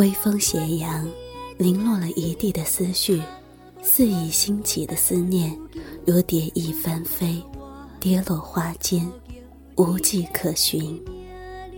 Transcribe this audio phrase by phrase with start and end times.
[0.00, 1.06] 微风斜阳，
[1.58, 3.20] 零落了一地的思绪，
[3.82, 5.54] 肆意兴起的思念，
[6.06, 7.44] 如蝶翼翻飞，
[8.00, 9.06] 跌落花间，
[9.76, 10.98] 无迹可寻。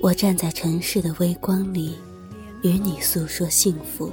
[0.00, 1.94] 我站在城市的微光里，
[2.62, 4.10] 与你诉说幸福。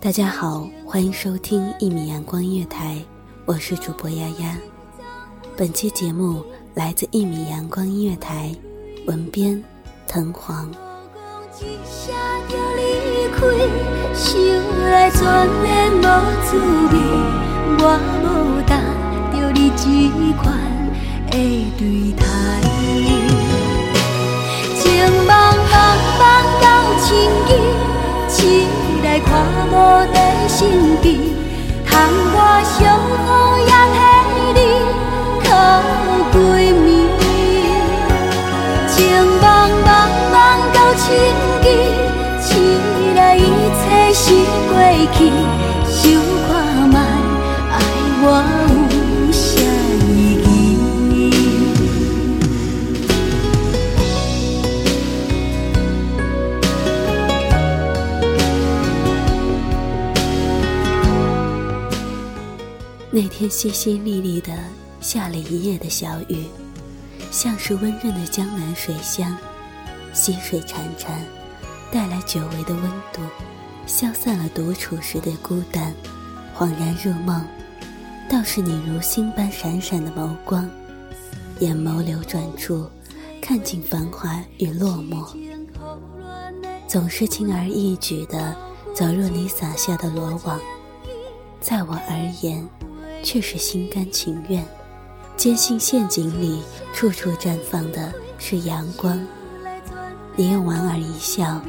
[0.00, 3.00] 大家好，欢迎收听一米阳光音乐台，
[3.46, 4.58] 我是主播丫丫。
[5.56, 6.44] 本期节目
[6.74, 8.52] 来自一米阳光音乐台，
[9.06, 9.62] 文编
[10.08, 10.68] 藤黄。
[13.40, 13.46] 开，
[14.12, 14.28] 想
[14.90, 16.04] 来全然无
[16.44, 16.48] 滋
[16.92, 16.94] 味。
[17.78, 17.82] 我
[18.22, 18.76] 无答
[19.32, 19.82] 着你这
[20.36, 20.44] 款
[21.30, 21.34] 的
[21.78, 21.80] 对
[22.12, 22.22] 待，
[24.76, 24.84] 情
[25.26, 25.30] 茫
[25.72, 25.74] 茫
[26.20, 26.22] 茫
[26.60, 26.64] 到
[27.00, 27.08] 千
[27.46, 27.50] 机，
[28.28, 28.36] 起
[29.02, 29.28] 来看
[29.70, 29.74] 无
[30.12, 30.58] 在身
[31.00, 31.08] 边，
[31.86, 31.90] 窗
[32.34, 32.78] 外上
[33.24, 33.26] 好
[33.58, 34.60] 也替你
[35.42, 35.48] 靠
[36.34, 36.36] 闺
[36.74, 36.86] 蜜。
[38.86, 38.94] 情
[39.40, 39.42] 茫
[39.86, 39.88] 茫
[40.30, 40.36] 茫
[40.74, 41.00] 到千
[41.62, 42.09] 机，醒来一
[44.12, 44.32] 切是
[44.68, 44.74] 过
[45.12, 45.18] 去。
[45.86, 46.10] 想
[46.48, 46.98] 看卖，
[47.70, 47.74] 爱
[48.22, 48.24] 我
[48.90, 48.94] 有
[49.30, 49.40] 啥
[50.10, 50.48] 意义？
[63.12, 64.52] 那天淅淅沥沥的
[65.00, 66.46] 下了一夜的小雨，
[67.30, 69.36] 像是温润的江南水乡，
[70.12, 71.10] 溪水潺潺，
[71.92, 72.82] 带来久违的温
[73.12, 73.20] 度，
[73.90, 75.92] 消散了独处时的孤单。
[76.56, 77.44] 恍然入梦，
[78.28, 80.68] 倒是你如星般闪闪的眸光，
[81.58, 82.88] 眼眸流转处，
[83.40, 85.26] 看尽繁华与落寞，
[86.86, 88.54] 总是轻而易举地
[88.94, 90.60] 走入你撒下的罗网，
[91.60, 92.66] 在我而言。
[93.22, 94.66] 却是心甘情愿，
[95.36, 96.62] 坚信陷阱里
[96.94, 99.20] 处处绽放的是阳光。
[100.36, 101.60] 你用莞尔一笑，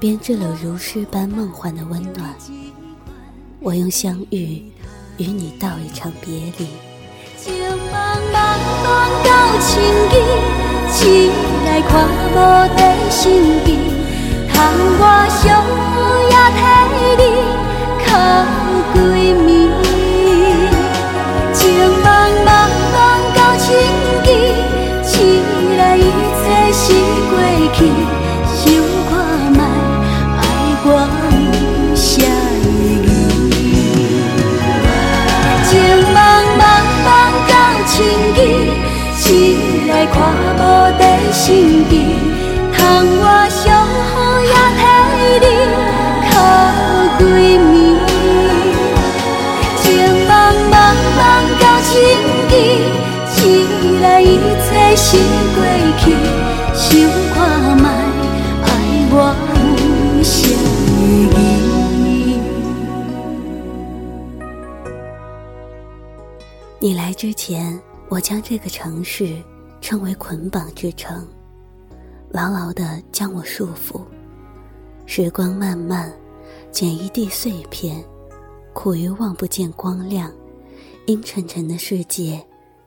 [0.00, 2.34] 编织了如诗般梦幻的温暖。
[3.60, 4.62] 我用相遇，
[5.18, 6.66] 与你道一场别离。
[7.36, 8.88] 情茫茫茫
[9.22, 9.28] 到
[9.60, 9.68] 千
[10.08, 10.14] 机，
[10.90, 11.30] 醒
[11.66, 11.92] 来看
[12.32, 12.34] 无
[12.78, 12.80] 在
[13.10, 13.78] 身边，
[14.48, 14.56] 窗
[15.00, 15.94] 外上好
[16.30, 16.58] 也替
[17.22, 17.22] 你
[18.02, 18.08] 靠
[18.94, 18.98] 闺
[19.44, 19.69] 蜜。
[41.40, 41.48] 无在身
[41.88, 41.96] 边，
[42.70, 42.78] 窗
[43.20, 44.80] 外上好也替
[45.40, 45.46] 你
[46.28, 46.32] 靠
[47.18, 47.24] 闺
[47.58, 47.72] 蜜。
[49.80, 49.82] 情
[50.28, 50.30] 茫
[50.70, 50.72] 茫
[51.16, 51.18] 茫
[51.58, 51.88] 到千
[52.50, 52.52] 机，
[53.26, 53.38] 醒
[54.02, 54.24] 来一
[54.66, 55.06] 切是
[55.56, 55.58] 过
[55.98, 56.02] 去。
[56.74, 56.84] 想
[57.32, 57.38] 看
[57.78, 57.84] 卖，
[59.10, 59.14] 我
[59.56, 60.36] 有啥
[60.98, 61.00] 意
[61.34, 62.38] 义？
[66.78, 69.36] 你来之前，我将这个城市
[69.80, 71.26] 称为捆绑之城，
[72.30, 74.02] 牢牢地将我束缚。
[75.06, 76.12] 时光漫漫，
[76.70, 78.04] 捡一地碎片，
[78.72, 80.32] 苦于望不见光亮。
[81.06, 82.40] 阴沉沉的世界，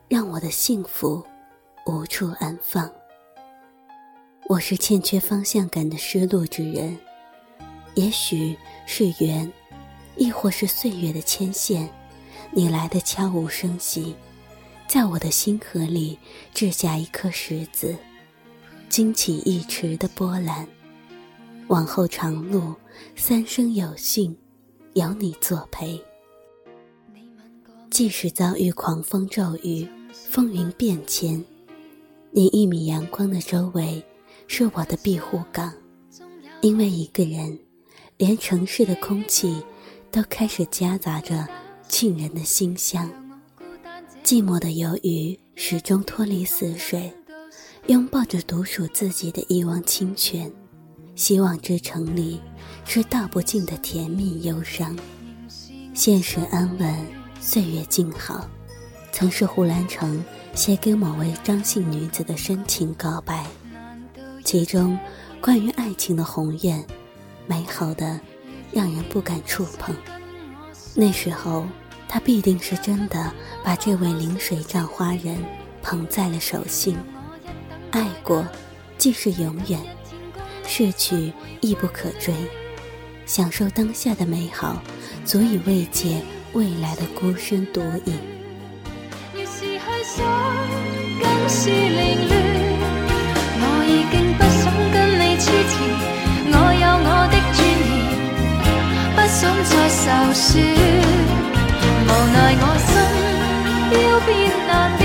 [0.08, 1.22] 让我的幸福
[1.84, 2.90] 无处安放。
[4.48, 6.96] 我是欠缺方向感的失落之人，
[7.94, 8.56] 也许
[8.86, 9.52] 是缘，
[10.16, 11.86] 亦或是岁月的牵线，
[12.50, 14.16] 你来的悄无声息，
[14.86, 16.18] 在我的心河里
[16.52, 17.96] 掷下一颗石子，
[18.88, 20.66] 惊起一池的波澜。
[21.68, 22.74] 往后长路，
[23.16, 24.36] 三生有幸，
[24.92, 26.00] 有你作陪。
[27.90, 31.42] 即使遭遇狂风骤雨、风云变迁，
[32.30, 34.04] 你一米阳光的周围
[34.46, 35.72] 是我的庇护港。
[36.60, 37.58] 因为一个人，
[38.16, 39.62] 连城市的空气
[40.10, 41.48] 都开始夹杂着
[41.88, 43.10] 沁人的馨香。
[44.24, 47.12] 寂寞的鱿鱼始终脱离死水，
[47.88, 50.50] 拥抱着独属自己的一汪清泉。
[51.14, 52.40] 希望之城里
[52.86, 54.96] 是道不尽的甜蜜忧伤，
[55.92, 57.06] 现实安稳。
[57.38, 58.48] 岁月静好，
[59.12, 60.24] 曾是胡兰成
[60.54, 63.44] 写给某位张姓女子的深情告白，
[64.42, 64.98] 其中
[65.38, 66.82] 关于爱情的鸿雁，
[67.46, 68.18] 美好的
[68.72, 69.94] 让人不敢触碰。
[70.94, 71.66] 那时候，
[72.14, 73.32] 他必定是真的
[73.64, 75.36] 把这位临水葬花人
[75.82, 76.96] 捧在了手心。
[77.90, 78.46] 爱过，
[78.96, 79.80] 即是永远；
[80.64, 82.32] 逝去，亦不可追。
[83.26, 84.80] 享受当下的美好，
[85.24, 86.22] 足以慰藉。
[86.52, 88.16] 未来的孤身独影。
[89.34, 90.24] 越是去想，
[91.20, 92.32] 更是凌乱。
[93.58, 95.74] 我已经不想跟你痴缠，
[96.54, 97.58] 我有我的尊
[97.90, 97.98] 严，
[99.16, 101.23] 不想再受损。
[102.04, 102.92] 无奈我心
[104.66, 105.04] 难变，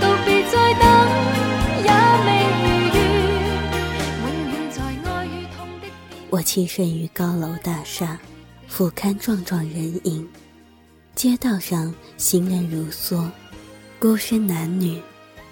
[0.00, 0.82] 道别再等
[1.84, 1.88] 也
[2.24, 2.28] 未
[2.60, 2.96] 如愿，
[4.22, 5.84] 永远在爱与痛的。
[6.30, 8.18] 我栖身于高楼大厦。
[8.66, 10.28] 俯瞰幢幢人影，
[11.14, 13.30] 街道上行人如梭，
[14.00, 15.00] 孤身男女，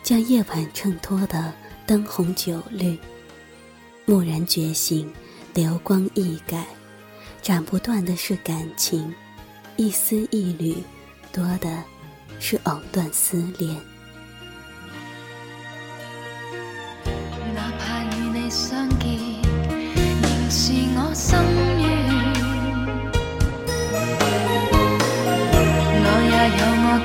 [0.03, 1.53] 将夜晚衬托得
[1.87, 2.99] 灯红酒绿。
[4.07, 5.09] 蓦然觉醒，
[5.55, 6.67] 流光易改，
[7.41, 9.15] 斩不断的是感情，
[9.83, 10.77] 一丝一缕，
[11.33, 11.69] 多的
[12.39, 13.75] 是藕断丝连。
[17.53, 19.19] 哪怕与你相见，
[20.23, 21.37] 仍是我心。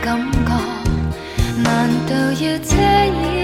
[0.03, 0.49] 感觉
[1.63, 3.36] 难道要遮掩？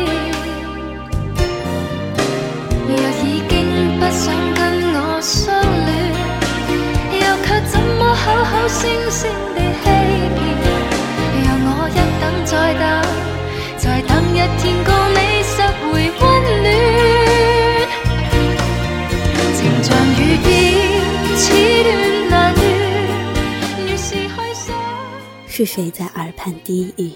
[25.66, 27.10] 是谁在耳畔低语？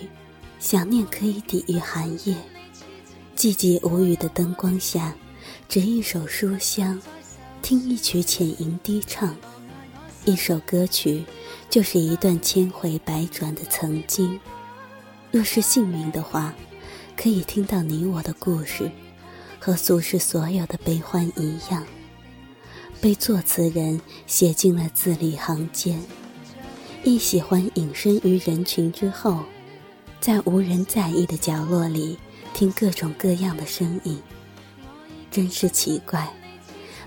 [0.57, 2.33] 想念可以抵御寒夜。
[3.35, 5.13] 寂寂无语的灯光下，
[5.67, 6.98] 执一首书香，
[7.62, 9.36] 听一曲浅吟低唱。
[10.24, 11.25] 一首歌曲，
[11.69, 14.39] 就是一段千回百转的曾经。
[15.29, 16.55] 若是幸运的话，
[17.17, 18.89] 可以听到你我的故事，
[19.60, 21.86] 和俗世所有的悲欢一样，
[23.01, 26.01] 被作词人写进了字里行间。
[27.07, 29.41] 亦喜欢隐身于人群之后，
[30.19, 32.17] 在无人在意的角落里
[32.53, 34.21] 听各种各样的声音。
[35.31, 36.29] 真是奇怪，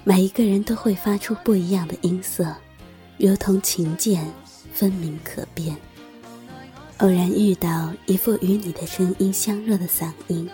[0.02, 2.56] 每一个人都会发出不一样的音色，
[3.18, 4.26] 如同琴键
[4.72, 5.76] 分明可辨。
[7.00, 10.48] 偶然遇到一副与你的声音相若的嗓音，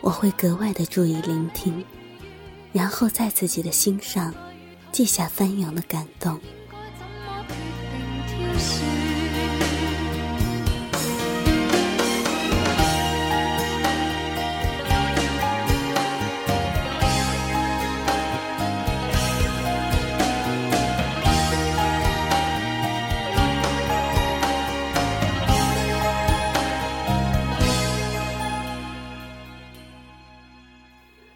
[0.00, 1.84] 我会格外的注意聆听，
[2.72, 4.34] 然后在自己的心上
[4.90, 6.40] 记下翻涌的感动。